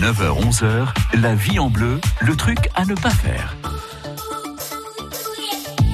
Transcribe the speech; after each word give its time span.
9h-11h, 0.00 0.88
la 1.20 1.34
vie 1.34 1.58
en 1.58 1.70
bleu, 1.70 1.98
le 2.20 2.36
truc 2.36 2.68
à 2.74 2.84
ne 2.84 2.94
pas 2.94 3.10
faire. 3.10 3.56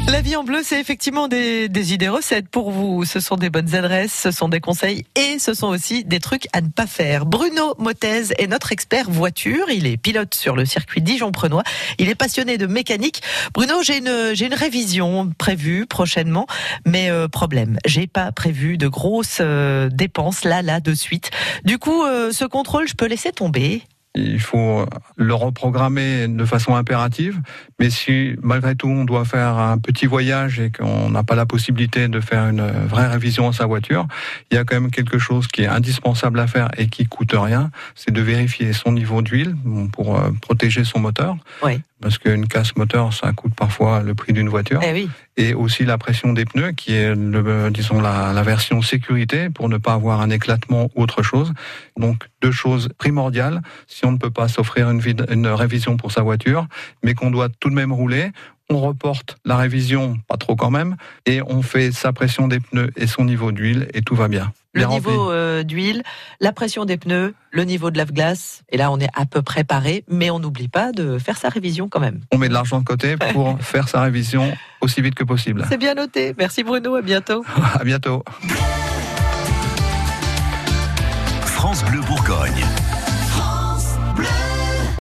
La 0.09 0.21
vie 0.21 0.35
en 0.35 0.43
bleu, 0.43 0.61
c'est 0.65 0.81
effectivement 0.81 1.29
des, 1.29 1.69
idées 1.95 2.09
recettes 2.09 2.49
pour 2.49 2.73
vous. 2.73 3.05
Ce 3.05 3.21
sont 3.21 3.37
des 3.37 3.49
bonnes 3.49 3.75
adresses, 3.75 4.13
ce 4.13 4.31
sont 4.33 4.49
des 4.49 4.61
conseils 4.61 5.05
et 5.15 5.39
ce 5.39 5.55
sont 5.55 5.69
aussi 5.69 6.05
des 6.05 6.19
trucs 6.19 6.49
à 6.53 6.61
ne 6.61 6.69
pas 6.69 6.89
faire. 6.89 7.25
Bruno 7.25 7.75
Motez 7.79 8.25
est 8.39 8.49
notre 8.49 8.73
expert 8.73 9.09
voiture. 9.09 9.71
Il 9.71 9.87
est 9.87 9.97
pilote 9.97 10.35
sur 10.35 10.57
le 10.57 10.67
circuit 10.67 11.01
Dijon-Prenois. 11.01 11.63
Il 11.99 12.11
est 12.11 12.15
passionné 12.15 12.59
de 12.59 12.67
mécanique. 12.67 13.23
Bruno, 13.55 13.83
j'ai 13.83 13.99
une, 13.99 14.35
j'ai 14.35 14.47
une 14.47 14.55
révision 14.55 15.31
prévue 15.39 15.87
prochainement, 15.87 16.47
mais 16.85 17.09
euh, 17.09 17.29
problème, 17.29 17.79
j'ai 17.87 18.09
pas 18.09 18.33
prévu 18.33 18.77
de 18.77 18.89
grosses 18.89 19.39
euh, 19.41 19.89
dépenses 19.89 20.45
là, 20.45 20.61
là, 20.61 20.81
de 20.81 20.93
suite. 20.93 21.31
Du 21.65 21.79
coup, 21.79 22.03
euh, 22.03 22.33
ce 22.33 22.45
contrôle, 22.45 22.89
je 22.89 22.95
peux 22.95 23.07
laisser 23.07 23.33
tomber. 23.33 23.83
Il 24.15 24.41
faut 24.41 24.85
le 25.17 25.35
reprogrammer 25.35 26.29
de 26.29 26.45
façon 26.45 26.75
impérative. 26.75 27.41
Mais 27.79 27.91
si 27.91 28.35
malgré 28.43 28.75
tout 28.75 28.89
on 28.89 29.05
doit 29.05 29.25
faire 29.25 29.57
un 29.59 29.79
petit 29.79 30.07
voyage 30.07 30.61
et 30.61 30.71
qu'on 30.71 31.11
n'a 31.11 31.23
pas 31.23 31.35
la 31.35 31.47
possibilité 31.47 32.09
de 32.09 32.21
faire 32.21 32.49
une 32.49 32.67
vraie 32.89 33.09
révision 33.09 33.49
à 33.49 33.53
sa 33.53 33.67
voiture, 33.67 34.07
il 34.51 34.57
y 34.57 34.59
a 34.59 34.65
quand 34.65 34.79
même 34.79 34.91
quelque 34.91 35.19
chose 35.19 35.47
qui 35.47 35.63
est 35.63 35.67
indispensable 35.67 36.39
à 36.41 36.47
faire 36.47 36.69
et 36.77 36.89
qui 36.89 37.07
coûte 37.07 37.35
rien, 37.35 37.71
c'est 37.95 38.13
de 38.13 38.21
vérifier 38.21 38.73
son 38.73 38.93
niveau 38.93 39.23
d'huile 39.23 39.57
pour 39.93 40.19
euh, 40.19 40.31
protéger 40.41 40.85
son 40.85 40.99
moteur. 40.99 41.37
Oui. 41.63 41.81
Parce 42.03 42.19
qu'une 42.19 42.49
casse 42.49 42.77
moteur, 42.77 43.15
ça 43.15 43.33
coûte 43.33 43.55
parfois 43.55 44.03
le 44.03 44.15
prix 44.15 44.33
d'une 44.33 44.49
voiture. 44.49 44.81
Eh 44.83 44.93
oui. 44.93 45.09
Et 45.37 45.55
aussi 45.55 45.85
la 45.85 45.97
pression 45.97 46.33
des 46.33 46.45
pneus, 46.45 46.73
qui 46.73 46.93
est, 46.93 47.15
le, 47.15 47.71
disons, 47.71 48.01
la, 48.01 48.33
la 48.33 48.43
version 48.43 48.83
sécurité 48.83 49.49
pour 49.49 49.69
ne 49.69 49.79
pas 49.79 49.95
avoir 49.95 50.21
un 50.21 50.29
éclatement 50.29 50.91
ou 50.95 51.03
autre 51.03 51.23
chose. 51.23 51.55
Donc, 51.97 52.29
deux 52.43 52.53
choses 52.53 52.91
primordiales. 52.99 53.63
Si 53.87 54.05
on 54.05 54.13
ne 54.13 54.19
peut 54.19 54.31
pas 54.31 54.49
s'offrir 54.49 54.91
une, 54.91 55.01
une 55.31 55.47
révision 55.47 55.97
pour 55.97 56.13
sa 56.13 56.23
voiture, 56.23 56.67
mais 57.03 57.15
qu'on 57.15 57.31
doit 57.31 57.49
tout 57.49 57.71
de 57.71 57.75
même 57.75 57.93
rouler, 57.93 58.33
on 58.69 58.81
reporte 58.81 59.37
la 59.45 59.57
révision, 59.57 60.19
pas 60.29 60.37
trop 60.37 60.57
quand 60.57 60.71
même, 60.71 60.97
et 61.27 61.41
on 61.43 61.63
fait 61.63 61.93
sa 61.93 62.13
pression 62.13 62.49
des 62.49 62.61
pneus 62.61 62.91
et 62.97 63.07
son 63.07 63.25
niveau 63.25 63.53
d'huile 63.53 63.89
et 63.95 64.03
tout 64.03 64.15
va 64.15 64.29
bien. 64.29 64.53
Le 64.75 64.87
niveau 64.87 65.31
euh, 65.31 65.63
d'huile, 65.63 66.03
la 66.41 66.53
pression 66.53 66.85
des 66.85 66.97
pneus, 66.97 67.35
le 67.51 67.65
niveau 67.65 67.91
de 67.91 67.99
lave-glace, 67.99 68.63
et 68.71 68.79
là 68.79 68.91
on 68.91 68.99
est 68.99 69.09
à 69.15 69.27
peu 69.27 69.43
près 69.43 69.65
paré, 69.65 70.05
mais 70.09 70.31
on 70.31 70.39
n'oublie 70.39 70.69
pas 70.69 70.93
de 70.93 71.19
faire 71.19 71.37
sa 71.37 71.51
révision 71.51 71.89
quand 71.89 72.01
même. 72.01 72.21
On 72.33 72.39
met 72.39 72.49
de 72.49 72.55
l'argent 72.55 72.81
de 72.81 72.85
côté 72.85 73.17
pour 73.17 73.61
faire 73.61 73.89
sa 73.89 74.01
révision 74.01 74.57
aussi 74.81 75.03
vite 75.03 75.15
que 75.15 75.25
possible. 75.25 75.67
C'est 75.69 75.79
bien 75.79 75.95
noté. 75.95 76.35
Merci 76.39 76.63
Bruno, 76.63 76.95
à 76.97 77.03
bientôt. 77.03 77.45
à 77.75 77.85
bientôt. 77.85 78.25